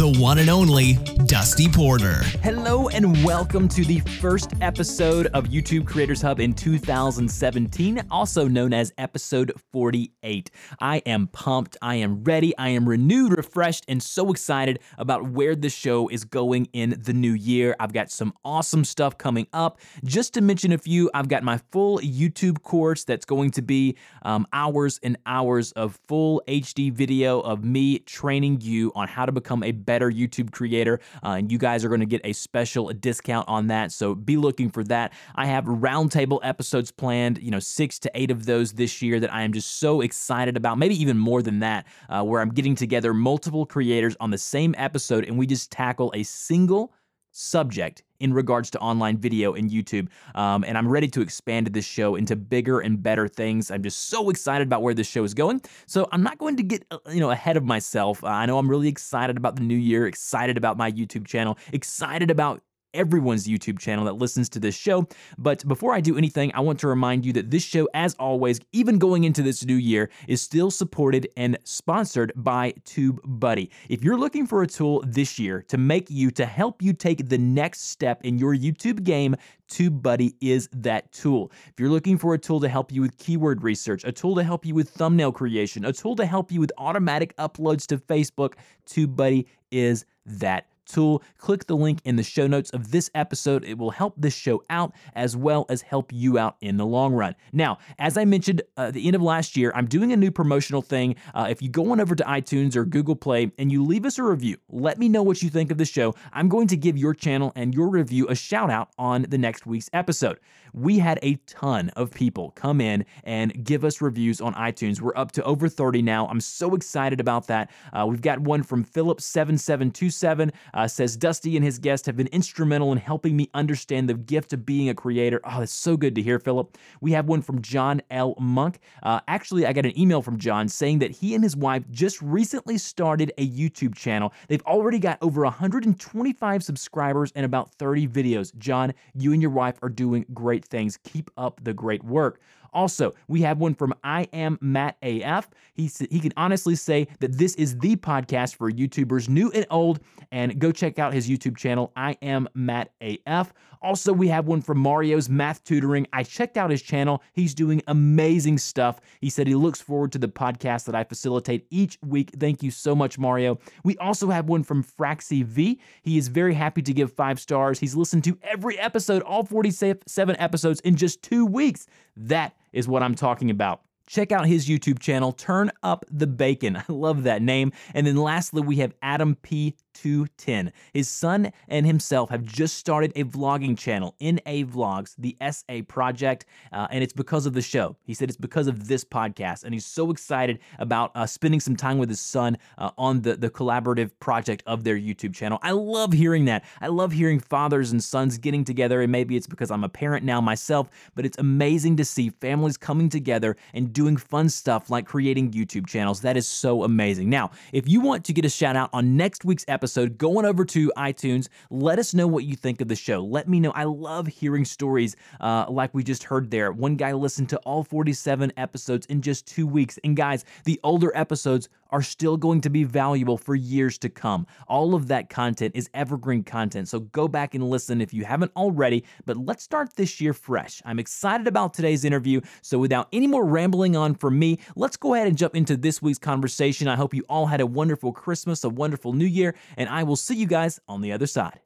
[0.00, 0.94] the one and only
[1.26, 2.22] Dusty Porter.
[2.42, 8.72] Hello, and welcome to the first episode of YouTube Creators Hub in 2017, also known
[8.72, 10.50] as episode 48.
[10.80, 15.54] I am pumped, I am ready, I am renewed, refreshed, and so excited about where
[15.54, 17.76] the show is going in the new year.
[17.78, 19.80] I've got some awesome stuff coming up.
[20.02, 23.98] Just to mention a few, I've got my full YouTube course that's going to be
[24.22, 29.32] um, hours and hours of full HD video of me training you on how to
[29.32, 31.00] become a better YouTube creator.
[31.24, 33.90] Uh, and you guys are going to get a special discount on that.
[33.90, 35.12] So be looking for that.
[35.34, 39.34] I have roundtable episodes planned, you know, six to eight of those this year that
[39.34, 42.76] I am just so excited about, maybe even more than that, uh, where I'm getting
[42.76, 46.92] together multiple creators on the same episode and we just tackle a single
[47.32, 50.08] subject in regards to online video and YouTube.
[50.34, 53.70] Um, and I'm ready to expand this show into bigger and better things.
[53.70, 55.62] I'm just so excited about where this show is going.
[55.86, 58.22] So I'm not going to get uh, you know ahead of myself.
[58.22, 61.58] Uh, I know I'm really excited about the new year, excited about my YouTube channel,
[61.72, 62.62] excited about
[62.94, 65.06] everyone's YouTube channel that listens to this show.
[65.38, 68.60] But before I do anything, I want to remind you that this show, as always,
[68.72, 73.70] even going into this new year, is still supported and sponsored by TubeBuddy.
[73.88, 77.28] If you're looking for a tool this year to make you, to help you take
[77.28, 79.36] the next step in your YouTube game,
[79.70, 81.52] TubeBuddy is that tool.
[81.68, 84.42] If you're looking for a tool to help you with keyword research, a tool to
[84.42, 88.54] help you with thumbnail creation, a tool to help you with automatic uploads to Facebook,
[88.86, 91.22] TubeBuddy is that tool.
[91.38, 93.64] Click the link in the show notes of this episode.
[93.64, 97.12] It will help this show out as well as help you out in the long
[97.12, 97.34] run.
[97.52, 100.30] Now, as I mentioned uh, at the end of last year, I'm doing a new
[100.30, 101.16] promotional thing.
[101.34, 104.18] Uh, if you go on over to iTunes or Google Play and you leave us
[104.18, 106.14] a review, let me know what you think of the show.
[106.32, 109.66] I'm going to give your channel and your review a shout out on the next
[109.66, 110.38] week's episode.
[110.72, 115.00] We had a ton of people come in and give us reviews on iTunes.
[115.00, 116.28] We're up to over 30 now.
[116.28, 117.70] I'm so excited about that.
[117.92, 122.90] Uh, we've got one from Philip7727 uh, says Dusty and his guest have been instrumental
[122.90, 125.38] in helping me understand the gift of being a creator.
[125.44, 126.78] Oh, it's so good to hear, Philip.
[127.02, 128.34] We have one from John L.
[128.40, 128.78] Monk.
[129.02, 132.22] Uh, actually, I got an email from John saying that he and his wife just
[132.22, 134.32] recently started a YouTube channel.
[134.48, 138.56] They've already got over 125 subscribers and about 30 videos.
[138.56, 140.98] John, you and your wife are doing great things.
[141.04, 142.40] Keep up the great work.
[142.72, 145.50] Also, we have one from I am Matt AF.
[145.74, 150.00] He he can honestly say that this is the podcast for YouTubers new and old.
[150.32, 151.92] And go check out his YouTube channel.
[151.96, 153.52] I am Matt AF.
[153.82, 156.06] Also, we have one from Mario's Math Tutoring.
[156.12, 157.22] I checked out his channel.
[157.32, 159.00] He's doing amazing stuff.
[159.20, 162.30] He said he looks forward to the podcast that I facilitate each week.
[162.38, 163.58] Thank you so much, Mario.
[163.82, 165.80] We also have one from Fraxy V.
[166.02, 167.78] He is very happy to give five stars.
[167.78, 171.86] He's listened to every episode, all 47 episodes in just two weeks.
[172.16, 173.82] That is what I'm talking about.
[174.06, 176.76] Check out his YouTube channel, Turn Up the Bacon.
[176.88, 177.72] I love that name.
[177.94, 179.76] And then lastly, we have Adam P.
[179.94, 180.72] 210.
[180.92, 186.46] His son and himself have just started a vlogging channel, NA Vlogs, the SA project,
[186.72, 187.96] uh, and it's because of the show.
[188.04, 191.76] He said it's because of this podcast, and he's so excited about uh, spending some
[191.76, 195.58] time with his son uh, on the, the collaborative project of their YouTube channel.
[195.62, 196.64] I love hearing that.
[196.80, 200.24] I love hearing fathers and sons getting together, and maybe it's because I'm a parent
[200.24, 205.06] now myself, but it's amazing to see families coming together and doing fun stuff like
[205.06, 206.20] creating YouTube channels.
[206.20, 207.28] That is so amazing.
[207.28, 210.36] Now, if you want to get a shout out on next week's episode, episode, go
[210.36, 211.48] on over to iTunes.
[211.70, 213.24] Let us know what you think of the show.
[213.24, 213.70] Let me know.
[213.70, 216.70] I love hearing stories uh, like we just heard there.
[216.70, 219.98] One guy listened to all 47 episodes in just two weeks.
[220.04, 224.46] And guys, the older episodes are still going to be valuable for years to come.
[224.68, 228.52] All of that content is evergreen content, so go back and listen if you haven't
[228.56, 229.04] already.
[229.26, 230.80] But let's start this year fresh.
[230.84, 235.14] I'm excited about today's interview, so without any more rambling on from me, let's go
[235.14, 236.88] ahead and jump into this week's conversation.
[236.88, 240.16] I hope you all had a wonderful Christmas, a wonderful New Year, and I will
[240.16, 241.60] see you guys on the other side.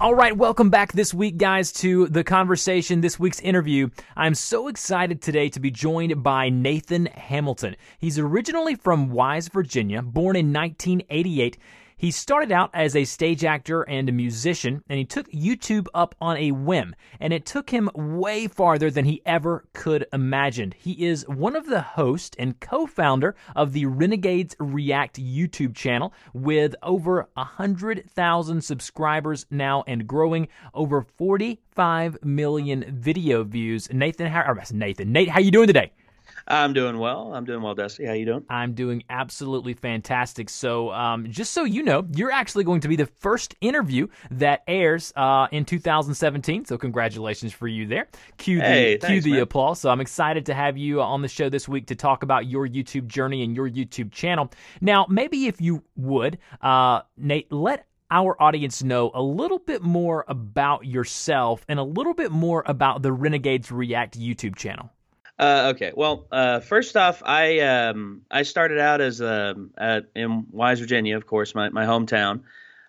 [0.00, 3.88] All right, welcome back this week, guys, to the conversation, this week's interview.
[4.16, 7.74] I'm so excited today to be joined by Nathan Hamilton.
[7.98, 11.58] He's originally from Wise, Virginia, born in 1988.
[11.98, 16.14] He started out as a stage actor and a musician, and he took YouTube up
[16.20, 20.72] on a whim, and it took him way farther than he ever could imagine.
[20.78, 26.76] He is one of the hosts and co-founder of the Renegades React YouTube channel with
[26.84, 33.92] over 100,000 subscribers now and growing over 45 million video views.
[33.92, 35.90] Nathan, how, Nathan, Nate, how you doing today?
[36.48, 37.34] I'm doing well.
[37.34, 38.06] I'm doing well, Dusty.
[38.06, 38.44] How you doing?
[38.48, 40.48] I'm doing absolutely fantastic.
[40.48, 44.62] So, um, just so you know, you're actually going to be the first interview that
[44.66, 46.64] airs uh, in 2017.
[46.64, 48.08] So, congratulations for you there.
[48.38, 49.40] Cue the Hey, cue thanks, the man.
[49.42, 49.80] applause.
[49.80, 52.66] So, I'm excited to have you on the show this week to talk about your
[52.66, 54.50] YouTube journey and your YouTube channel.
[54.80, 60.24] Now, maybe if you would, uh, Nate, let our audience know a little bit more
[60.28, 64.90] about yourself and a little bit more about the Renegades React YouTube channel.
[65.38, 65.92] Uh, okay.
[65.94, 71.16] Well, uh, first off, I um, I started out as um, at, in Wise, Virginia,
[71.16, 72.42] of course, my, my hometown.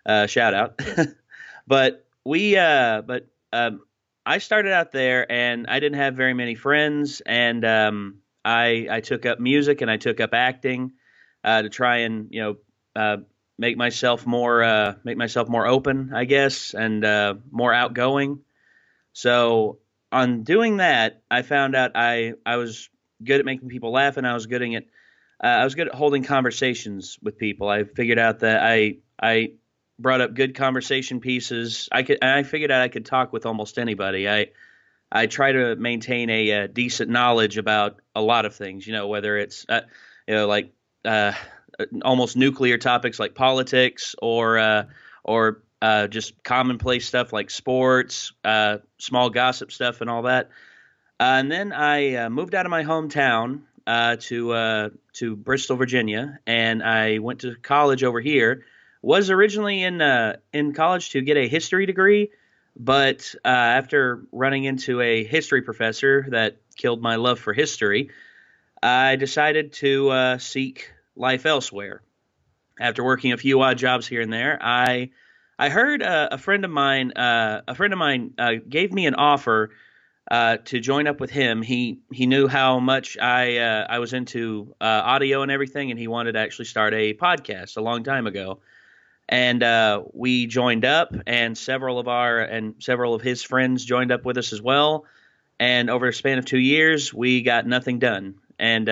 [0.04, 0.80] Uh, shout out.
[1.68, 3.82] but we uh, but um,
[4.26, 9.00] I started out there, and I didn't have very many friends, and um, I I
[9.00, 10.92] took up music and I took up acting
[11.44, 12.56] uh, to try and you know
[12.96, 13.16] uh,
[13.58, 18.40] make myself more make myself more open, I guess, and more outgoing.
[19.12, 19.78] So
[20.12, 22.88] on doing that, I found out I I was
[23.22, 24.84] good at making people laugh, and I was good at
[25.42, 27.68] uh, I was good at holding conversations with people.
[27.68, 29.52] I figured out that I I
[29.98, 31.88] brought up good conversation pieces.
[31.92, 34.28] I could I figured out I could talk with almost anybody.
[34.28, 34.48] I
[35.12, 38.86] I try to maintain a, uh decent knowledge about a lot of things.
[38.86, 39.82] You know, whether it's uh,
[40.26, 40.72] you know like
[41.04, 41.32] uh,
[42.02, 44.84] almost nuclear topics like politics or uh,
[45.24, 50.50] or uh, just commonplace stuff like sports, uh, small gossip stuff, and all that.
[51.18, 55.76] Uh, and then I uh, moved out of my hometown uh, to uh, to Bristol,
[55.76, 58.64] Virginia, and I went to college over here.
[59.02, 60.02] Was originally in
[60.52, 62.30] in college to get a history degree,
[62.76, 68.10] but after running into a history professor that killed my love for history,
[68.82, 72.02] I decided to seek life elsewhere.
[72.78, 75.10] After working a few odd jobs here and there, I
[75.60, 79.04] I heard uh, a friend of mine uh, a friend of mine uh, gave me
[79.04, 79.68] an offer
[80.30, 81.60] uh, to join up with him.
[81.60, 86.08] He he knew how much I uh, I was into audio and everything, and he
[86.08, 88.60] wanted to actually start a podcast a long time ago.
[89.28, 89.62] And
[90.14, 94.38] we joined up, and several of our and several of his friends joined up with
[94.38, 95.04] us as well.
[95.58, 98.88] And over a span of two years, we got nothing done, and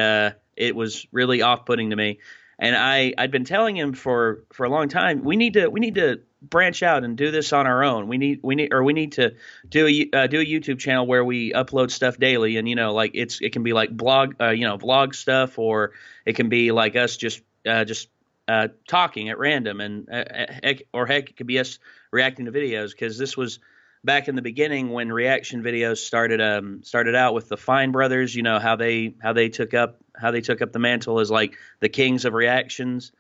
[0.55, 2.19] it was really off-putting to me.
[2.59, 5.81] And I I'd been telling him for for a long time we need to we
[5.81, 8.08] need to branch out and do this on our own.
[8.08, 9.35] We need we need or we need to
[9.69, 12.94] do a uh, do a YouTube channel where we upload stuff daily, and you know
[12.94, 15.93] like it's it can be like blog uh, you know vlog stuff, or
[16.25, 18.08] it can be like us just uh, just
[18.46, 20.25] uh, talking at random, and uh,
[20.62, 21.79] heck, or heck it could be us
[22.11, 23.58] reacting to videos because this was
[24.05, 28.34] back in the beginning when reaction videos started um started out with the Fine brothers.
[28.34, 31.31] You know how they how they took up how they took up the mantle as
[31.31, 33.12] like the kings of reactions,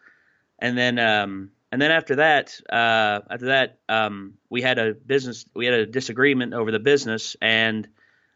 [0.58, 5.44] and then um and then after that, uh, after that, um, we had a business,
[5.54, 7.86] we had a disagreement over the business, and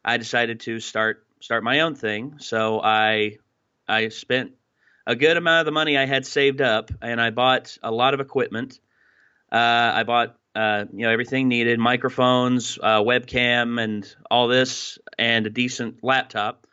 [0.04, 2.36] I decided to start start my own thing.
[2.38, 3.38] So I
[3.88, 4.52] I spent
[5.06, 8.14] a good amount of the money I had saved up, and I bought a lot
[8.14, 8.78] of equipment.
[9.50, 15.46] Uh, I bought uh, you know everything needed: microphones, uh, webcam, and all this, and
[15.46, 16.66] a decent laptop.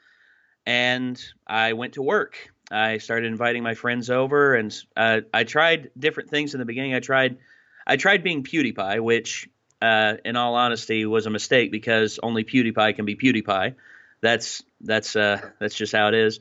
[0.65, 2.51] And I went to work.
[2.71, 6.93] I started inviting my friends over, and uh, I tried different things in the beginning.
[6.93, 7.37] I tried,
[7.85, 9.49] I tried being PewDiePie, which,
[9.81, 13.75] uh, in all honesty, was a mistake because only PewDiePie can be PewDiePie.
[14.21, 16.39] That's that's uh, that's just how it is.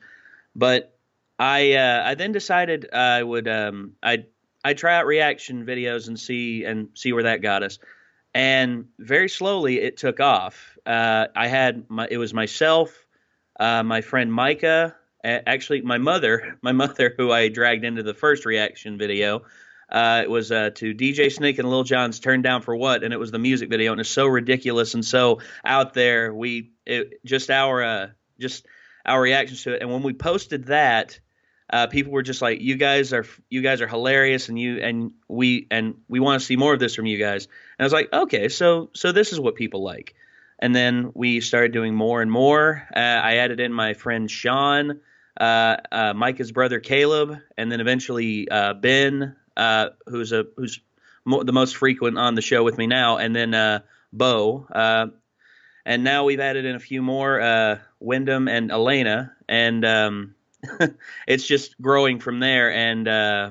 [0.54, 0.96] But
[1.38, 4.24] I uh, I then decided I would um, I
[4.64, 7.78] I try out reaction videos and see and see where that got us.
[8.34, 10.76] And very slowly it took off.
[10.84, 12.92] Uh, I had my it was myself,
[13.58, 18.44] uh, my friend Micah, actually my mother, my mother who I dragged into the first
[18.44, 19.42] reaction video.
[19.90, 23.14] Uh, it was uh, to DJ Snake and Lil Jon's "Turn Down for What," and
[23.14, 26.34] it was the music video, and it's so ridiculous and so out there.
[26.34, 28.06] We it, just our uh,
[28.38, 28.66] just
[29.06, 31.18] our reactions to it, and when we posted that,
[31.70, 35.12] uh, people were just like, "You guys are you guys are hilarious, and you and
[35.26, 37.92] we and we want to see more of this from you guys." And I was
[37.94, 40.14] like, "Okay, so so this is what people like."
[40.58, 42.86] And then we started doing more and more.
[42.94, 45.00] Uh, I added in my friend Sean,
[45.38, 50.80] Micah's brother Caleb, and then eventually uh, Ben, uh, who's a who's
[51.24, 53.80] mo- the most frequent on the show with me now, and then uh,
[54.12, 54.66] Bo.
[54.70, 55.06] Uh,
[55.84, 60.34] and now we've added in a few more, uh, Wyndham and Elena, and um,
[61.26, 62.72] it's just growing from there.
[62.72, 63.50] And uh,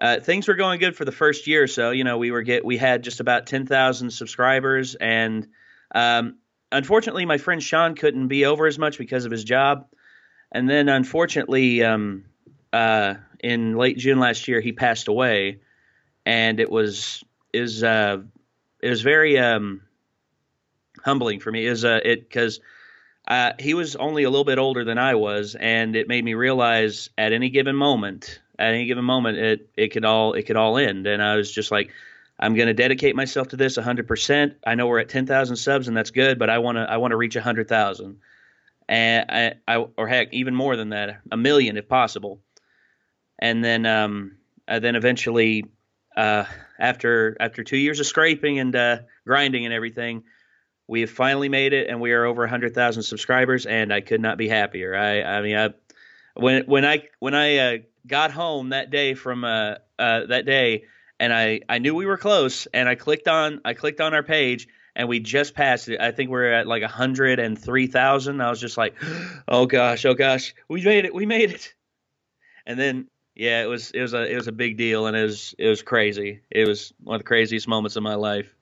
[0.00, 1.90] uh, things were going good for the first year or so.
[1.90, 5.46] You know, we were get we had just about ten thousand subscribers, and
[5.94, 6.36] um,
[6.72, 9.86] unfortunately, my friend Sean couldn't be over as much because of his job.
[10.52, 12.24] And then, unfortunately, um,
[12.72, 15.60] uh, in late June last year, he passed away,
[16.26, 18.18] and it was is uh,
[18.80, 19.82] it was very um,
[21.04, 21.66] humbling for me.
[21.66, 22.60] Is uh, it because
[23.28, 26.34] uh, he was only a little bit older than I was, and it made me
[26.34, 30.56] realize at any given moment, at any given moment, it it could all it could
[30.56, 31.06] all end.
[31.06, 31.92] And I was just like,
[32.38, 34.54] I'm going to dedicate myself to this 100%.
[34.66, 37.12] I know we're at 10,000 subs, and that's good, but I want to I want
[37.12, 38.18] to reach 100,000,
[38.90, 42.42] and I, I or heck even more than that, a million if possible.
[43.38, 44.36] And then um,
[44.68, 45.64] uh, then eventually,
[46.16, 46.44] uh,
[46.78, 50.24] after after two years of scraping and uh, grinding and everything
[50.90, 54.36] we have finally made it, and we are over 100,000 subscribers, and I could not
[54.36, 54.96] be happier.
[54.96, 55.68] I, I mean, I,
[56.34, 57.78] when when I when I uh,
[58.08, 60.86] got home that day from uh, uh, that day,
[61.20, 64.24] and I I knew we were close, and I clicked on I clicked on our
[64.24, 64.66] page,
[64.96, 66.00] and we just passed it.
[66.00, 68.40] I think we're at like 103,000.
[68.40, 68.94] I was just like,
[69.48, 71.74] oh gosh, oh gosh, we made it, we made it.
[72.66, 75.22] And then yeah, it was it was a it was a big deal, and it
[75.22, 76.40] was it was crazy.
[76.50, 78.54] It was one of the craziest moments of my life.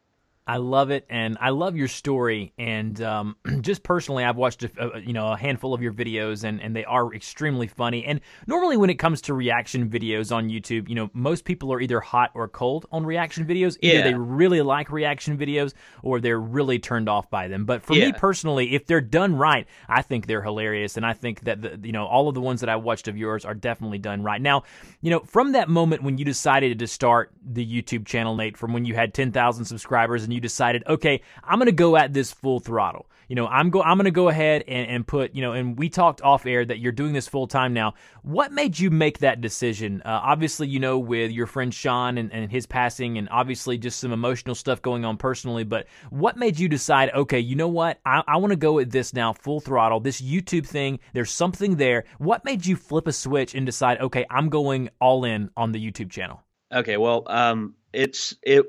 [0.49, 2.55] I love it, and I love your story.
[2.59, 6.43] And um, just personally, I've watched a, a, you know a handful of your videos,
[6.43, 8.05] and, and they are extremely funny.
[8.07, 11.81] And normally, when it comes to reaction videos on YouTube, you know most people are
[11.81, 13.77] either hot or cold on reaction videos.
[13.83, 14.03] Either Yeah.
[14.05, 17.67] they really like reaction videos, or they're really turned off by them.
[17.67, 21.43] But for me personally, if they're done right, I think they're hilarious, and I think
[21.43, 23.99] that the, you know all of the ones that I watched of yours are definitely
[23.99, 24.41] done right.
[24.41, 24.63] Now,
[25.03, 28.73] you know from that moment when you decided to start the YouTube channel, Nate, from
[28.73, 32.33] when you had ten thousand subscribers and you decided, okay, I'm gonna go at this
[32.33, 33.11] full throttle.
[33.29, 35.89] You know, I'm go I'm gonna go ahead and, and put you know, and we
[35.89, 37.95] talked off air that you're doing this full time now.
[38.23, 40.03] What made you make that decision?
[40.05, 44.01] Uh, obviously, you know, with your friend Sean and, and his passing, and obviously just
[44.01, 45.65] some emotional stuff going on personally.
[45.65, 48.91] But what made you decide, okay, you know what, I, I want to go at
[48.91, 50.01] this now full throttle.
[50.01, 52.05] This YouTube thing, there's something there.
[52.19, 55.91] What made you flip a switch and decide, okay, I'm going all in on the
[55.91, 56.43] YouTube channel?
[56.73, 58.67] Okay, well, um, it's it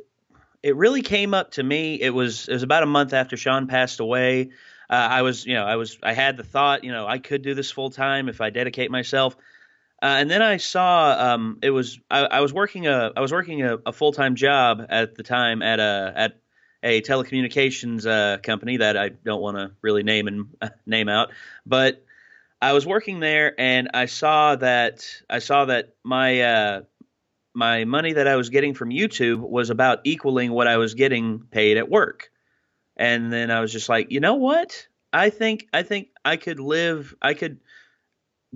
[0.61, 1.95] it really came up to me.
[2.01, 4.49] It was it was about a month after Sean passed away.
[4.89, 7.41] Uh, I was you know I was I had the thought you know I could
[7.41, 9.35] do this full time if I dedicate myself.
[10.01, 13.31] Uh, and then I saw um, it was I, I was working a I was
[13.31, 16.39] working a, a full time job at the time at a at
[16.81, 21.31] a telecommunications uh, company that I don't want to really name and name out,
[21.65, 22.03] but
[22.61, 26.81] I was working there and I saw that I saw that my uh,
[27.59, 31.39] my money that I was getting from YouTube was about equaling what I was getting
[31.39, 32.31] paid at work.
[32.95, 34.87] And then I was just like, you know what?
[35.11, 37.59] I think I think I could live I could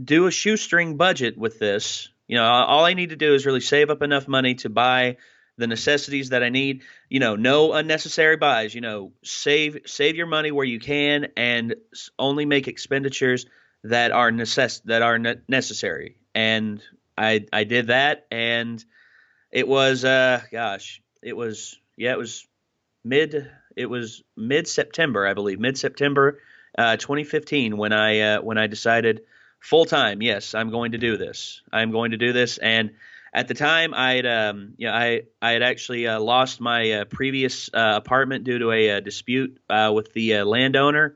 [0.02, 2.10] do a shoestring budget with this.
[2.28, 5.18] You know, all I need to do is really save up enough money to buy
[5.58, 6.84] the necessities that I need.
[7.10, 8.74] You know, no unnecessary buys.
[8.74, 11.76] You know, save save your money where you can and
[12.18, 13.48] only make expenditures
[13.84, 16.16] that are necess- that are ne- necessary.
[16.34, 16.82] And
[17.18, 18.84] I I did that and
[19.54, 22.46] it was uh gosh, it was yeah, it was
[23.06, 26.40] mid it was mid September, I believe, mid September
[26.78, 29.22] uh 2015 when I uh when I decided
[29.60, 31.62] full time, yes, I'm going to do this.
[31.72, 32.92] I'm going to do this and
[33.32, 37.06] at the time I'd, um you know, I I had actually uh, lost my uh,
[37.06, 41.16] previous uh, apartment due to a, uh dispute with the landowner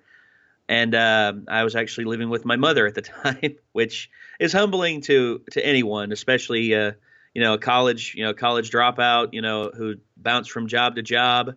[0.69, 5.01] and uh, I was actually living with my mother at the time, which is humbling
[5.01, 6.91] to to anyone, especially uh,
[7.37, 11.03] you know a college you know college dropout, you know who bounced from job to
[11.03, 11.53] job.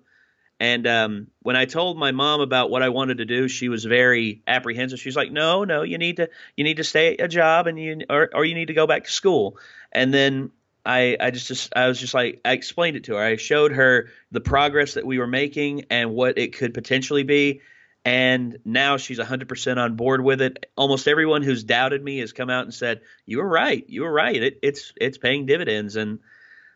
[0.60, 3.86] And um, when I told my mom about what I wanted to do, she was
[3.86, 5.00] very apprehensive.
[5.00, 7.80] She's like, "No, no, you need to you need to stay at a job, and
[7.80, 9.56] you or or you need to go back to school."
[9.90, 10.50] And then
[10.84, 13.24] I I just, just I was just like I explained it to her.
[13.24, 17.62] I showed her the progress that we were making and what it could potentially be
[18.04, 20.70] and now she's 100% on board with it.
[20.76, 23.84] Almost everyone who's doubted me has come out and said, "You were right.
[23.88, 24.42] You were right.
[24.42, 26.20] It, it's it's paying dividends." And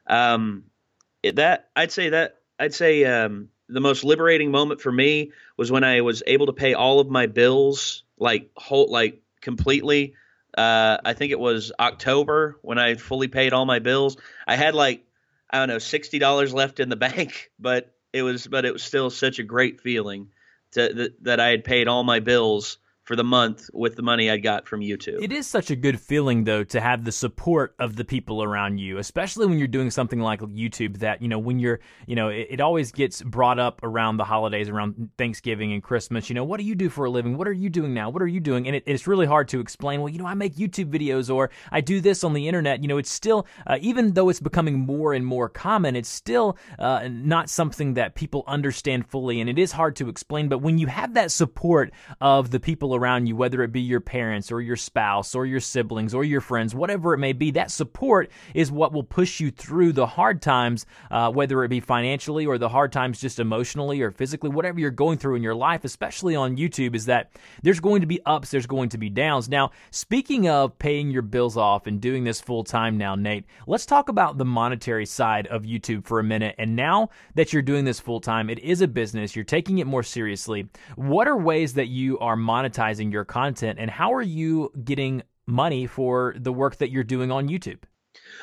[0.06, 0.64] um,
[1.22, 5.84] that I'd say that I'd say um, the most liberating moment for me was when
[5.84, 10.14] I was able to pay all of my bills, like whole, like completely.
[10.56, 14.18] Uh, I think it was October when I fully paid all my bills.
[14.46, 15.06] I had like
[15.48, 18.82] I don't know sixty dollars left in the bank, but it was but it was
[18.82, 20.28] still such a great feeling
[20.74, 24.30] to, that, that I had paid all my bills for the month with the money
[24.30, 25.22] I got from YouTube.
[25.22, 28.78] It is such a good feeling, though, to have the support of the people around
[28.78, 30.98] you, especially when you're doing something like YouTube.
[30.98, 34.24] That you know, when you're, you know, it, it always gets brought up around the
[34.24, 36.28] holidays, around Thanksgiving and Christmas.
[36.30, 37.36] You know, what do you do for a living?
[37.36, 38.08] What are you doing now?
[38.08, 38.66] What are you doing?
[38.66, 40.00] And it, it's really hard to explain.
[40.00, 42.80] Well, you know, I make YouTube videos or I do this on the internet.
[42.82, 46.56] You know, it's still, uh, even though it's becoming more and more common, it's still
[46.78, 50.48] uh, not something that people understand fully, and it is hard to explain.
[50.48, 54.00] But when you have that support of the people around you, whether it be your
[54.00, 57.70] parents or your spouse or your siblings or your friends, whatever it may be, that
[57.70, 62.46] support is what will push you through the hard times, uh, whether it be financially
[62.46, 65.84] or the hard times just emotionally or physically, whatever you're going through in your life,
[65.84, 67.32] especially on YouTube, is that
[67.62, 69.48] there's going to be ups, there's going to be downs.
[69.48, 73.86] Now, speaking of paying your bills off and doing this full time now, Nate, let's
[73.86, 76.54] talk about the monetary side of YouTube for a minute.
[76.58, 79.86] And now that you're doing this full time, it is a business, you're taking it
[79.86, 80.68] more seriously.
[80.96, 85.86] What are ways that you are monetizing your content and how are you getting money
[85.86, 87.78] for the work that you're doing on YouTube?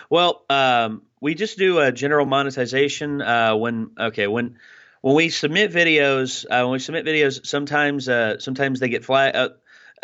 [0.10, 4.58] Well, um, we just do a general monetization uh, when okay when
[5.02, 9.36] when we submit videos uh, when we submit videos sometimes uh, sometimes they get flagged
[9.36, 9.50] uh,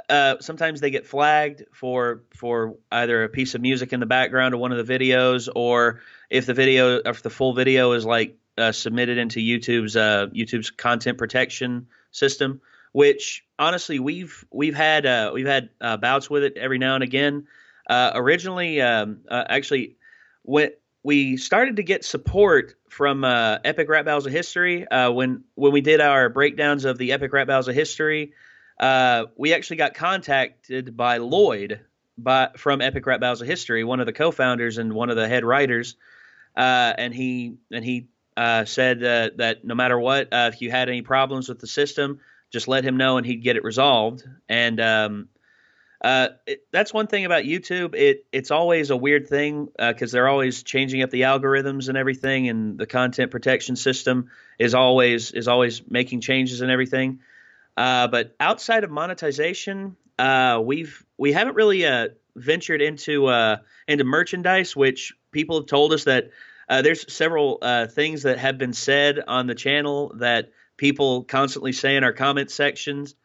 [0.10, 4.54] uh, sometimes they get flagged for for either a piece of music in the background
[4.54, 8.38] of one of the videos or if the video if the full video is like
[8.58, 15.48] uh, submitted into YouTube's YouTube's content protection system which honestly we've we've had uh, we've
[15.48, 17.48] had uh, bouts with it every now and again.
[17.90, 19.96] Uh, originally, um, uh, actually,
[20.44, 20.72] when
[21.04, 25.72] we started to get support from uh, Epic Rap Battles of History uh, when when
[25.72, 28.34] we did our breakdowns of the Epic Rap Battles of History,
[29.38, 31.82] we actually got contacted by Lloyd
[32.18, 35.28] by from Epic Rap Battles of History, one of the co-founders and one of the
[35.28, 35.96] head writers,
[36.56, 41.60] and he and he said that no matter what, if you had any problems with
[41.60, 42.20] the system
[42.52, 44.24] just let him know and he'd get it resolved.
[44.48, 45.30] And um,
[46.04, 47.96] uh, it, that's one thing about YouTube.
[47.96, 51.98] It it's always a weird thing because uh, they're always changing up the algorithms and
[51.98, 57.20] everything, and the content protection system is always is always making changes and everything.
[57.76, 64.04] Uh, but outside of monetization, uh, we've we haven't really uh, ventured into uh, into
[64.04, 66.30] merchandise, which people have told us that
[66.70, 72.04] there's several things that have been said on the channel that people constantly say in
[72.04, 73.16] our comment sections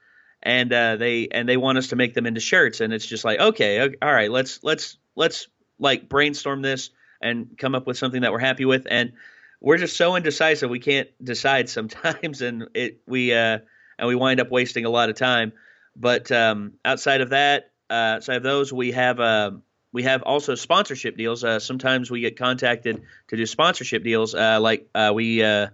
[0.43, 3.25] and uh, they and they want us to make them into shirts and it's just
[3.25, 6.91] like okay, okay all right let's let's let's like brainstorm this
[7.21, 9.13] and come up with something that we're happy with and
[9.61, 13.59] we're just so indecisive we can't decide sometimes and it we uh
[13.99, 15.53] and we wind up wasting a lot of time
[15.95, 19.51] but um, outside of that uh, outside of those we have uh,
[19.93, 24.59] we have also sponsorship deals uh, sometimes we get contacted to do sponsorship deals uh,
[24.61, 25.69] like uh, we uh,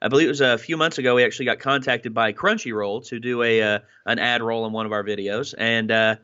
[0.00, 1.16] I believe it was a few months ago.
[1.16, 4.86] We actually got contacted by Crunchyroll to do a uh, an ad roll in one
[4.86, 6.16] of our videos, and uh,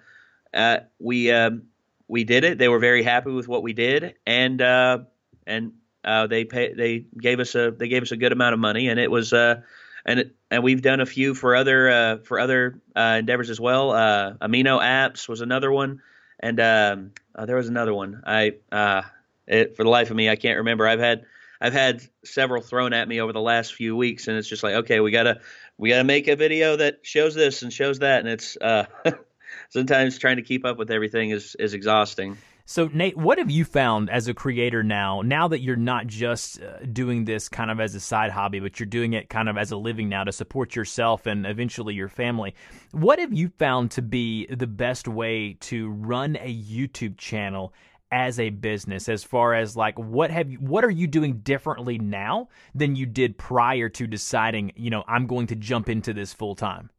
[0.52, 1.64] uh, we um,
[2.06, 2.58] we did it.
[2.58, 4.98] They were very happy with what we did, and uh,
[5.46, 5.72] and
[6.04, 8.88] uh, they pay they gave us a they gave us a good amount of money,
[8.88, 9.62] and it was uh,
[10.06, 13.90] and it, and we've done a few for other for other endeavors as well.
[14.40, 16.00] Amino Apps was another one,
[16.38, 17.10] and um,
[17.44, 18.22] there was another one.
[18.24, 18.52] I
[19.46, 20.86] it, for the life of me, I can't remember.
[20.86, 21.26] I've had
[21.60, 24.74] I've had several thrown at me over the last few weeks, and it's just like,
[24.74, 25.40] okay, we gotta
[25.78, 28.86] we gotta make a video that shows this and shows that, and it's uh,
[29.70, 32.36] sometimes trying to keep up with everything is is exhausting.
[32.66, 35.20] So, Nate, what have you found as a creator now?
[35.20, 38.80] Now that you're not just uh, doing this kind of as a side hobby, but
[38.80, 42.08] you're doing it kind of as a living now to support yourself and eventually your
[42.08, 42.54] family.
[42.92, 47.74] What have you found to be the best way to run a YouTube channel
[48.14, 51.98] as a business as far as like what have you what are you doing differently
[51.98, 56.32] now than you did prior to deciding you know i'm going to jump into this
[56.32, 56.90] full time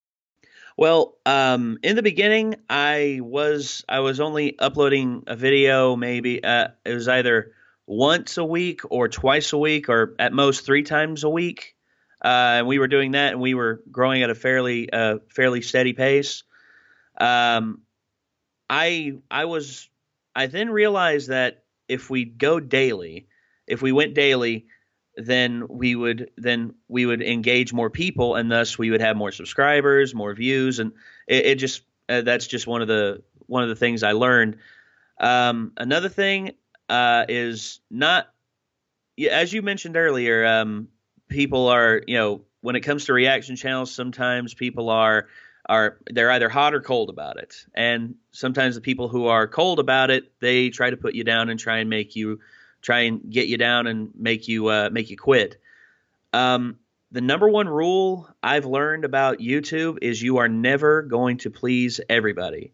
[0.76, 6.68] well um, in the beginning i was i was only uploading a video maybe uh,
[6.84, 7.54] it was either
[7.88, 11.76] once a week or twice a week or at most three times a week.
[12.24, 15.62] Uh, and we were doing that and we were growing at a fairly uh, fairly
[15.62, 16.44] steady pace.
[17.20, 17.82] Um,
[18.68, 19.90] i i was
[20.36, 23.28] I then realized that if we go daily,
[23.68, 24.68] if we went daily,
[25.18, 29.32] then we would then we would engage more people, and thus we would have more
[29.32, 30.92] subscribers, more views, and
[31.28, 34.58] it, it just uh, that's just one of the one of the things I learned.
[35.20, 36.52] Um, another thing
[36.90, 38.30] uh, is not
[39.32, 40.46] as you mentioned earlier.
[40.46, 40.90] Um,
[41.30, 45.28] people are you know when it comes to reaction channels, sometimes people are
[45.68, 47.66] are they're either hot or cold about it.
[47.74, 51.50] And sometimes the people who are cold about it, they try to put you down
[51.50, 52.40] and try and make you
[52.82, 55.58] try and get you down and make you uh, make you quit.
[56.34, 56.78] Um,
[57.12, 62.02] the number one rule I've learned about YouTube is you are never going to please
[62.10, 62.74] everybody.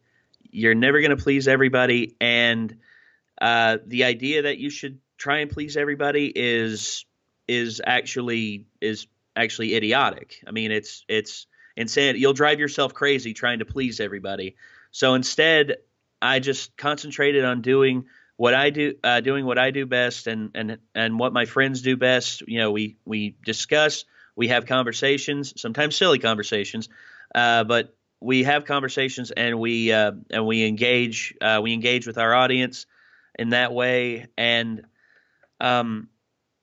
[0.50, 2.78] You're never going to please everybody, and
[3.40, 7.06] uh, the idea that you should try and please everybody is
[7.48, 10.44] is actually is actually idiotic.
[10.46, 14.56] I mean, it's it's and saying you'll drive yourself crazy trying to please everybody.
[14.92, 15.78] So instead,
[16.22, 18.06] I just concentrated on doing
[18.38, 21.82] what I do, uh, doing what I do best, and and and what my friends
[21.82, 22.42] do best.
[22.48, 24.06] You know, we we discuss,
[24.36, 26.90] we have conversations, sometimes silly conversations,
[27.34, 32.18] uh, but we have conversations and we uh, and we engage uh, we engage with
[32.18, 32.86] our audience
[33.38, 34.84] in that way and
[35.60, 36.10] um,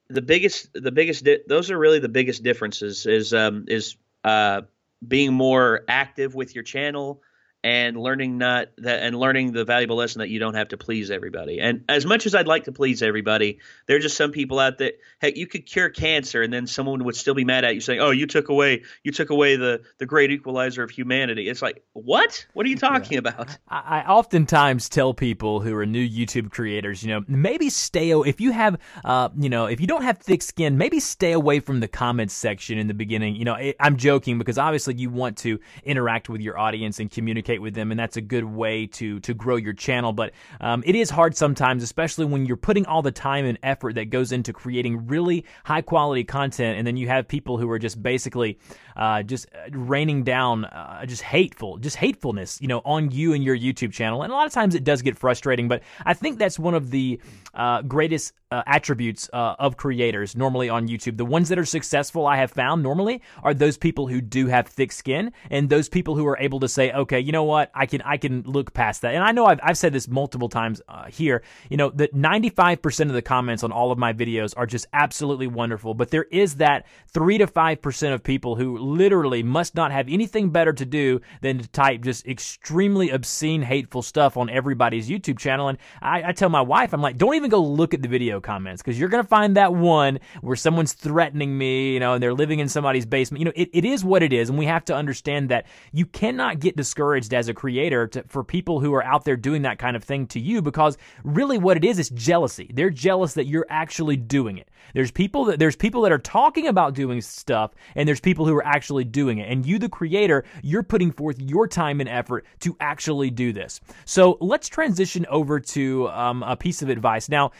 [0.09, 4.61] the biggest the biggest di- those are really the biggest differences is um, is uh,
[5.07, 7.21] being more active with your channel
[7.63, 11.11] and learning not that and learning the valuable lesson that you don't have to please
[11.11, 11.59] everybody.
[11.59, 14.77] And as much as I'd like to please everybody, there are just some people out
[14.77, 14.93] there.
[15.21, 17.99] Heck, you could cure cancer, and then someone would still be mad at you, saying,
[17.99, 21.83] "Oh, you took away you took away the the great equalizer of humanity." It's like,
[21.93, 22.45] what?
[22.53, 23.19] What are you talking yeah.
[23.19, 23.57] about?
[23.67, 28.41] I, I oftentimes tell people who are new YouTube creators, you know, maybe stay if
[28.41, 31.79] you have, uh, you know, if you don't have thick skin, maybe stay away from
[31.79, 33.35] the comments section in the beginning.
[33.35, 37.48] You know, I'm joking because obviously you want to interact with your audience and communicate
[37.49, 40.13] communicate with them, and that's a good way to to grow your channel.
[40.13, 43.95] But um, it is hard sometimes, especially when you're putting all the time and effort
[43.95, 47.79] that goes into creating really high quality content, and then you have people who are
[47.79, 48.57] just basically
[48.95, 53.57] uh, just raining down uh, just hateful, just hatefulness, you know, on you and your
[53.57, 54.23] YouTube channel.
[54.23, 56.91] And a lot of times it does get frustrating, but I think that's one of
[56.91, 57.19] the
[57.53, 61.17] uh, greatest uh, attributes uh, of creators normally on YouTube.
[61.17, 64.67] The ones that are successful, I have found normally, are those people who do have
[64.67, 67.85] thick skin and those people who are able to say, okay, you know what, I
[67.85, 69.13] can I can look past that.
[69.13, 71.43] And I know I've, I've said this multiple times uh, here.
[71.69, 75.47] You know that 95% of the comments on all of my videos are just absolutely
[75.47, 79.91] wonderful, but there is that three to five percent of people who literally must not
[79.91, 85.07] have anything better to do than to type just extremely obscene, hateful stuff on everybody's
[85.07, 85.67] YouTube channel.
[85.67, 88.38] And I, I tell my wife, I'm like, don't even go look at the video
[88.41, 92.23] comments because you're going to find that one where someone's threatening me, you know, and
[92.23, 93.39] they're living in somebody's basement.
[93.39, 94.49] You know, it, it is what it is.
[94.49, 98.43] And we have to understand that you cannot get discouraged as a creator to, for
[98.43, 101.77] people who are out there doing that kind of thing to you because really what
[101.77, 102.69] it is is jealousy.
[102.73, 104.69] They're jealous that you're actually doing it.
[104.93, 108.55] There's people that there's people that are talking about doing stuff and there's people who
[108.55, 109.51] are actually doing it.
[109.51, 113.79] And you, the creator, you're putting forth your time and effort to actually do this.
[114.05, 117.29] So let's transition over to um, a piece of advice.
[117.29, 117.51] Now,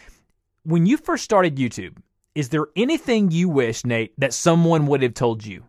[0.64, 1.98] when you first started YouTube,
[2.36, 5.64] is there anything you wish, Nate, that someone would have told you?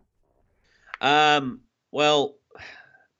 [0.99, 2.35] Um, well,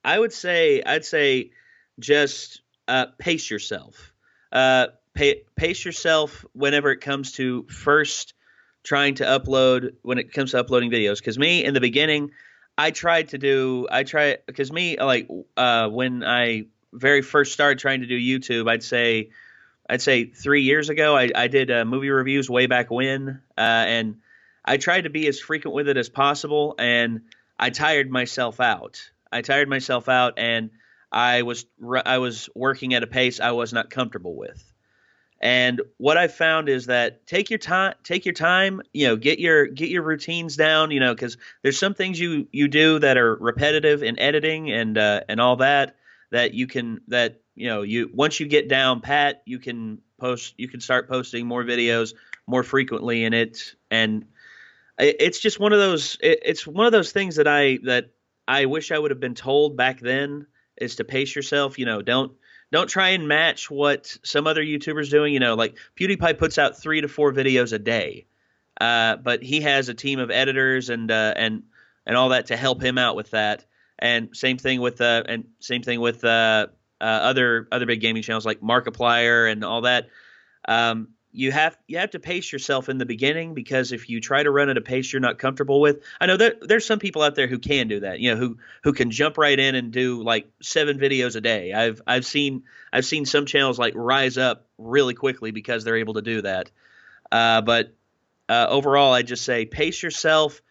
[0.03, 1.51] I would say I'd say
[1.99, 4.13] just uh, pace yourself.
[4.51, 8.33] Uh, pay, pace yourself whenever it comes to first
[8.83, 11.17] trying to upload when it comes to uploading videos.
[11.17, 12.31] Because me in the beginning,
[12.77, 17.79] I tried to do I try because me like uh, when I very first started
[17.79, 19.29] trying to do YouTube, I'd say
[19.91, 23.61] I'd say three years ago, I, I did uh, movie reviews way back when, uh,
[23.61, 24.21] and
[24.63, 27.23] I tried to be as frequent with it as possible, and
[27.59, 29.11] I tired myself out.
[29.33, 30.69] I tired myself out, and
[31.11, 31.65] I was
[32.05, 34.63] I was working at a pace I was not comfortable with.
[35.41, 39.39] And what I found is that take your time, take your time, you know, get
[39.39, 43.17] your get your routines down, you know, because there's some things you you do that
[43.17, 45.97] are repetitive in editing and uh, and all that
[46.29, 50.53] that you can that you know you once you get down pat, you can post,
[50.57, 52.13] you can start posting more videos
[52.47, 54.25] more frequently in it, and
[54.97, 58.11] it's just one of those it's one of those things that I that
[58.47, 61.79] I wish I would have been told back then is to pace yourself.
[61.79, 62.33] You know, don't
[62.71, 65.33] don't try and match what some other YouTubers doing.
[65.33, 68.25] You know, like PewDiePie puts out three to four videos a day,
[68.79, 71.63] uh, but he has a team of editors and uh, and
[72.05, 73.65] and all that to help him out with that.
[73.99, 76.23] And same thing with uh, and same thing with
[77.01, 80.09] uh, other other big gaming channels like Markiplier and all that.
[80.67, 84.43] Um, you have you have to pace yourself in the beginning because if you try
[84.43, 87.21] to run at a pace you're not comfortable with i know that there's some people
[87.21, 89.93] out there who can do that you know who who can jump right in and
[89.93, 91.71] do like seven videos a day.
[91.71, 96.15] I've i've seen i've seen some channels like rise up really quickly because they're able
[96.15, 96.69] to do that.
[97.31, 97.95] Uh, but
[98.49, 100.61] uh, overall i just say pace yourself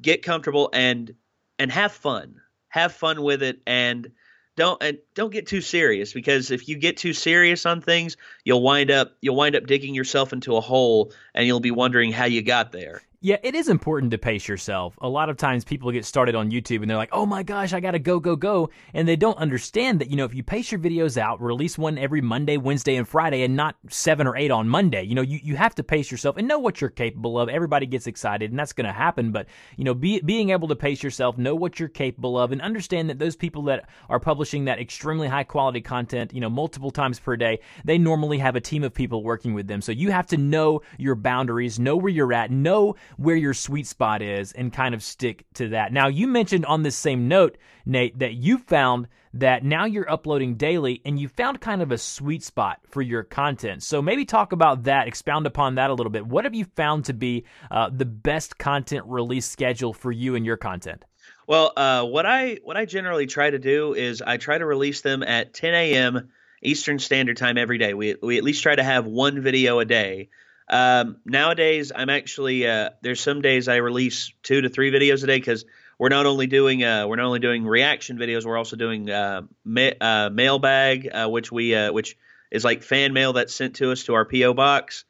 [0.00, 1.14] get comfortable and
[1.58, 2.40] and have fun.
[2.68, 4.12] Have fun with it and
[4.56, 8.62] don't and don't get too serious because if you get too serious on things, you'll
[8.62, 12.26] wind up you'll wind up digging yourself into a hole and you'll be wondering how
[12.26, 13.02] you got there.
[13.24, 14.98] Yeah, it is important to pace yourself.
[15.00, 17.72] A lot of times people get started on YouTube and they're like, oh my gosh,
[17.72, 18.70] I gotta go, go, go.
[18.94, 21.98] And they don't understand that, you know, if you pace your videos out, release one
[21.98, 25.38] every Monday, Wednesday, and Friday, and not seven or eight on Monday, you know, you,
[25.40, 27.48] you have to pace yourself and know what you're capable of.
[27.48, 29.30] Everybody gets excited and that's gonna happen.
[29.30, 32.60] But, you know, be, being able to pace yourself, know what you're capable of, and
[32.60, 36.90] understand that those people that are publishing that extremely high quality content, you know, multiple
[36.90, 39.80] times per day, they normally have a team of people working with them.
[39.80, 43.86] So you have to know your boundaries, know where you're at, know where your sweet
[43.86, 45.92] spot is and kind of stick to that.
[45.92, 50.56] Now, you mentioned on this same note, Nate, that you found that now you're uploading
[50.56, 53.82] daily and you found kind of a sweet spot for your content.
[53.82, 56.26] So maybe talk about that, expound upon that a little bit.
[56.26, 60.44] What have you found to be uh, the best content release schedule for you and
[60.44, 61.04] your content?
[61.46, 65.00] Well, uh, what I what I generally try to do is I try to release
[65.00, 66.30] them at 10 a.m.
[66.62, 67.94] Eastern Standard Time every day.
[67.94, 70.28] We we at least try to have one video a day.
[70.72, 75.26] Um, nowadays, I'm actually uh, there's some days I release two to three videos a
[75.26, 75.66] day because
[75.98, 79.42] we're not only doing uh, we're not only doing reaction videos, we're also doing uh,
[79.66, 82.16] ma- uh, mailbag, uh, which we uh, which
[82.50, 85.04] is like fan mail that's sent to us to our PO box.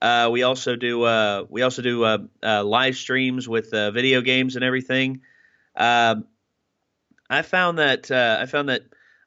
[0.00, 1.00] We also do
[1.50, 5.22] we also do live streams with video games and everything.
[5.74, 6.26] Um,
[7.28, 8.82] I found that I found that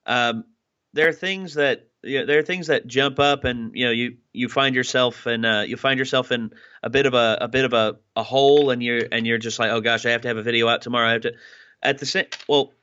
[0.06, 0.46] um,
[0.93, 3.91] there are things that you know, there are things that jump up, and you know
[3.91, 7.47] you you find yourself in uh, you find yourself in a bit of a a
[7.47, 10.21] bit of a, a hole, and you're and you're just like, oh gosh, I have
[10.21, 11.07] to have a video out tomorrow.
[11.07, 11.33] I have to
[11.81, 12.73] at the same well,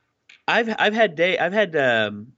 [0.47, 2.33] I've I've had day I've had um,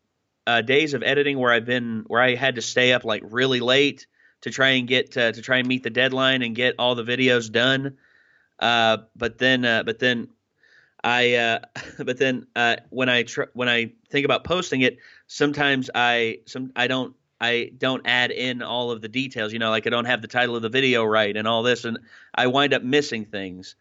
[0.45, 3.59] uh, days of editing where I've been where I had to stay up like really
[3.59, 4.05] late
[4.41, 7.03] to try and get uh, to try and meet the deadline and get all the
[7.03, 7.97] videos done.
[8.59, 10.27] Uh, but then uh, but then
[11.03, 11.59] I uh,
[12.03, 16.71] but then uh, when I tr- when I think about posting it, sometimes I some
[16.75, 19.51] I don't I don't add in all of the details.
[19.53, 21.85] You know, like I don't have the title of the video right and all this,
[21.85, 21.99] and
[22.33, 23.75] I wind up missing things.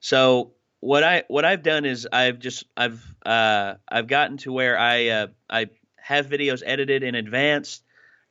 [0.00, 4.78] So what I what I've done is I've just I've uh, I've gotten to where
[4.78, 7.82] I uh, I have videos edited in advance,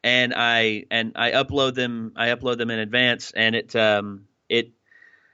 [0.03, 4.71] and I and I upload them I upload them in advance, and it um, it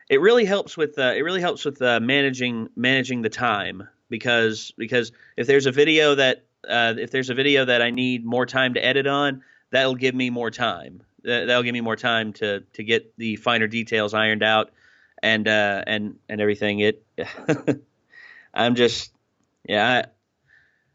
[0.10, 4.72] it really helps with uh, it really helps with uh, managing managing the time because
[4.78, 8.46] because if there's a video that uh, if there's a video that I need more
[8.46, 11.04] time to edit on, that'll give me more time.
[11.24, 14.72] That'll give me more time to to get the finer details ironed out
[15.22, 16.80] and uh, and and everything.
[16.80, 17.06] It
[18.54, 19.12] I'm just
[19.68, 20.04] yeah.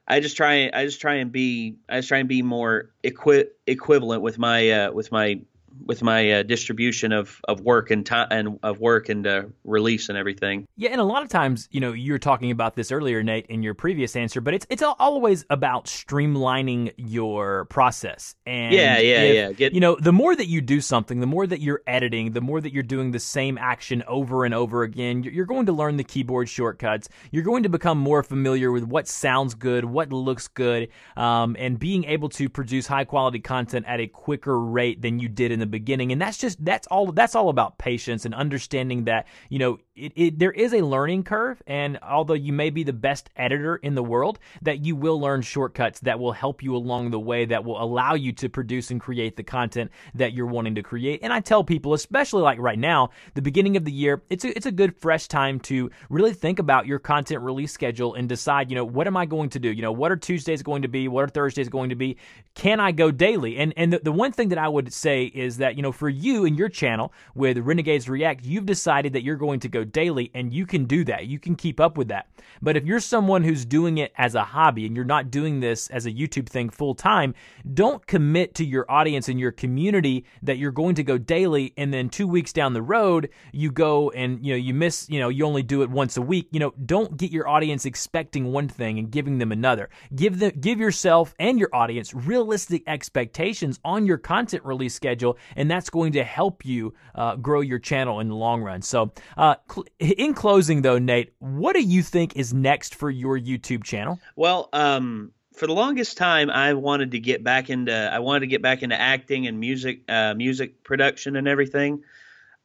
[0.09, 2.91] I, I just try I just try and be I just try and be more
[3.05, 5.41] equi- equivalent with my uh, with my
[5.85, 10.09] with my uh, distribution of, of work and time and of work and uh, release
[10.09, 10.67] and everything.
[10.77, 13.47] Yeah, and a lot of times, you know, you were talking about this earlier, Nate,
[13.47, 18.35] in your previous answer, but it's it's always about streamlining your process.
[18.47, 19.53] And yeah, yeah, if, yeah.
[19.53, 22.41] Get, you know, the more that you do something, the more that you're editing, the
[22.41, 25.97] more that you're doing the same action over and over again, you're going to learn
[25.97, 27.09] the keyboard shortcuts.
[27.31, 31.79] You're going to become more familiar with what sounds good, what looks good, um, and
[31.79, 35.61] being able to produce high quality content at a quicker rate than you did in
[35.61, 36.13] the beginning.
[36.13, 40.13] And that's just that's all that's all about patience and understanding that you know it,
[40.17, 41.63] it, there is a learning curve.
[41.67, 45.43] And although you may be the best editor in the world, that you will learn
[45.43, 49.01] shortcuts that will help you along the way that will allow you to produce and
[49.01, 51.21] create the content that you're wanting to create.
[51.23, 54.57] And I tell people, especially like right now, the beginning of the year, it's a,
[54.57, 58.71] it's a good fresh time to really think about your content release schedule and decide,
[58.71, 59.71] you know, what am I going to do?
[59.71, 61.09] You know, what are Tuesdays going to be?
[61.09, 62.17] What are Thursdays going to be?
[62.55, 63.57] Can I go daily?
[63.59, 66.09] And and the, the one thing that I would say is that, you know, for
[66.09, 70.31] you and your channel with Renegades React, you've decided that you're going to go daily
[70.35, 71.27] and you can do that.
[71.27, 72.29] You can keep up with that.
[72.61, 75.89] But if you're someone who's doing it as a hobby and you're not doing this
[75.89, 77.35] as a YouTube thing full time,
[77.75, 81.93] don't commit to your audience and your community that you're going to go daily and
[81.93, 85.29] then 2 weeks down the road you go and you know you miss, you know,
[85.29, 86.49] you only do it once a week.
[86.51, 89.89] You know, don't get your audience expecting one thing and giving them another.
[90.15, 95.71] Give them give yourself and your audience realistic expectations on your content release schedule and
[95.71, 98.83] that's going to help you uh, grow your channel in the long run.
[98.83, 99.57] So, uh,
[100.01, 104.19] cl- in closing, though, Nate, what do you think is next for your YouTube channel?
[104.37, 108.47] Well, um, for the longest time, I wanted to get back into I wanted to
[108.47, 112.03] get back into acting and music, uh, music production and everything.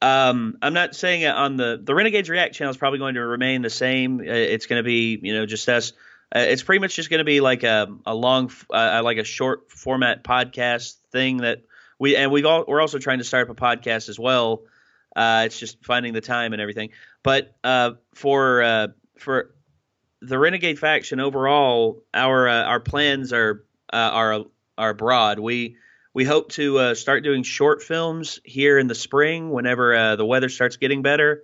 [0.01, 3.25] Um, I'm not saying it on the the Renegades React channel is probably going to
[3.25, 4.19] remain the same.
[4.19, 5.93] Uh, it's going to be you know just us.
[6.35, 9.23] Uh, it's pretty much just going to be like a a long uh, like a
[9.23, 11.61] short format podcast thing that
[11.99, 14.63] we and we all we're also trying to start up a podcast as well.
[15.15, 16.89] Uh, it's just finding the time and everything.
[17.21, 19.53] But uh, for uh, for
[20.21, 24.45] the Renegade faction overall, our uh, our plans are uh, are
[24.77, 25.39] are broad.
[25.39, 25.77] We
[26.13, 30.49] we hope to uh, start doing short films here in the spring whenever the weather
[30.49, 31.43] starts getting better.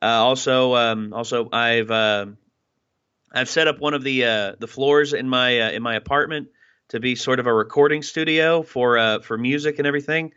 [0.00, 5.82] also, um, also I've I've set up one of the the floors in my in
[5.82, 6.48] my apartment
[6.88, 10.32] to be sort of a recording studio for for music and everything.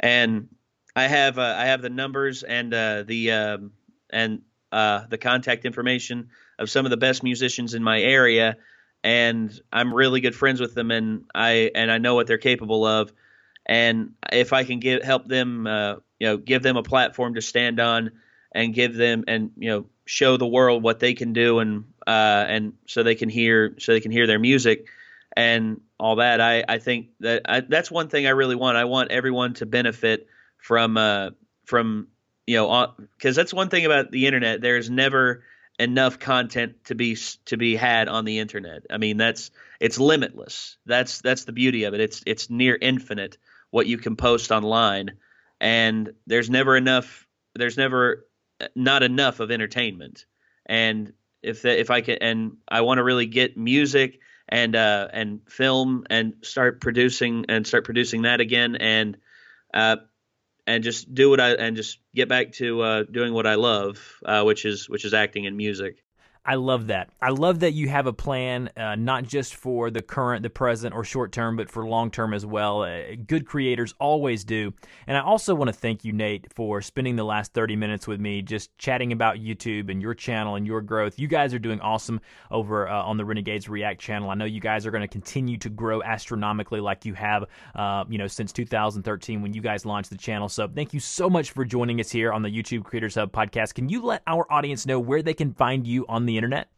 [0.00, 0.48] And
[0.96, 3.72] I have uh, I have the numbers and uh, the um,
[4.10, 6.28] and uh, the contact information
[6.58, 8.56] of some of the best musicians in my area,
[9.02, 12.84] and I'm really good friends with them, and I and I know what they're capable
[12.84, 13.12] of.
[13.66, 17.42] And if I can give help them, uh, you know, give them a platform to
[17.42, 18.12] stand on,
[18.52, 22.44] and give them and you know show the world what they can do, and uh,
[22.48, 24.86] and so they can hear so they can hear their music
[25.36, 26.40] and all that.
[26.40, 28.76] I, I think that I, that's one thing I really want.
[28.76, 30.28] I want everyone to benefit
[30.64, 31.30] from uh,
[31.66, 32.08] from
[32.46, 34.62] you know because that's one thing about the internet.
[34.62, 35.44] There's never
[35.78, 38.86] enough content to be to be had on the internet.
[38.88, 40.78] I mean, that's it's limitless.
[40.86, 42.00] That's that's the beauty of it.
[42.00, 43.36] It's it's near infinite
[43.70, 45.18] what you can post online,
[45.60, 47.26] and there's never enough.
[47.54, 48.26] There's never
[48.74, 50.24] not enough of entertainment.
[50.64, 55.08] And if the, if I can, and I want to really get music and uh,
[55.12, 59.18] and film and start producing and start producing that again and
[59.74, 59.96] uh,
[60.66, 63.98] and just do what I and just get back to uh, doing what I love,
[64.24, 66.03] uh, which is which is acting and music.
[66.46, 67.08] I love that.
[67.22, 70.94] I love that you have a plan, uh, not just for the current, the present,
[70.94, 72.82] or short term, but for long term as well.
[72.82, 74.74] Uh, good creators always do.
[75.06, 78.20] And I also want to thank you, Nate, for spending the last 30 minutes with
[78.20, 81.18] me just chatting about YouTube and your channel and your growth.
[81.18, 84.28] You guys are doing awesome over uh, on the Renegades React channel.
[84.28, 88.04] I know you guys are going to continue to grow astronomically like you have, uh,
[88.06, 90.50] you know, since 2013 when you guys launched the channel.
[90.50, 93.72] So thank you so much for joining us here on the YouTube Creators Hub podcast.
[93.72, 96.68] Can you let our audience know where they can find you on the the internet?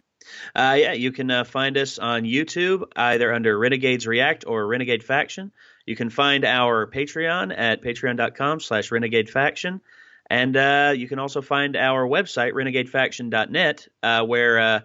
[0.54, 5.02] Uh, yeah, you can uh, find us on YouTube either under Renegades React or Renegade
[5.02, 5.52] Faction.
[5.86, 9.80] You can find our Patreon at patreon.com slash renegade faction.
[10.28, 14.80] And uh, you can also find our website, renegadefaction.net, uh, where uh,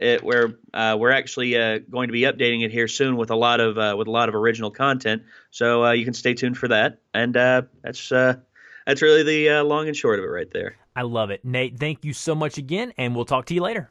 [0.00, 3.60] it, where uh, we're actually going to be updating it here soon with a lot
[3.60, 5.22] of with a lot of original content.
[5.50, 7.00] So you can stay tuned for that.
[7.12, 10.76] And that's that's really the long and short of it right there.
[10.94, 11.78] I love it, Nate.
[11.78, 13.90] Thank you so much again, and we'll talk to you later.